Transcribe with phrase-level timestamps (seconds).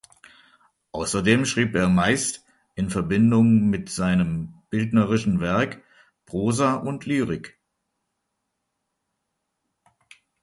[0.93, 5.83] Außerdem schrieb er meist in Verbindung mit seinem bildnerischen Werk
[6.25, 7.59] Prosa und Lyrik.